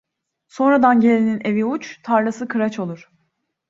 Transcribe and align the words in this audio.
Sonradan 0.47 0.99
gelenin 1.01 1.41
evi 1.45 1.65
uç, 1.65 2.01
tarlası 2.03 2.47
kıraç 2.47 2.79
olur. 2.79 3.11